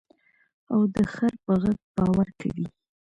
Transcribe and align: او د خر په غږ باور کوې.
او 0.73 0.79
د 0.93 0.95
خر 1.13 1.33
په 1.45 1.53
غږ 1.61 1.79
باور 1.95 2.27
کوې. 2.39 2.65